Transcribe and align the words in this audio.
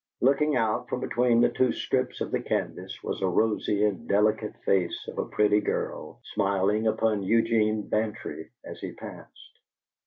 Looking 0.19 0.55
out 0.55 0.89
from 0.89 0.99
between 0.99 1.53
two 1.53 1.71
strips 1.71 2.21
of 2.21 2.31
the 2.31 2.41
canvas 2.41 3.03
was 3.03 3.19
the 3.19 3.27
rosy 3.27 3.83
and 3.85 4.07
delicate 4.09 4.55
face 4.65 5.07
of 5.07 5.19
a 5.19 5.27
pretty 5.29 5.61
girl, 5.61 6.21
smiling 6.33 6.87
upon 6.87 7.21
Eugene 7.21 7.87
Bantry 7.87 8.49
as 8.65 8.79
he 8.79 8.93
passed. 8.93 9.59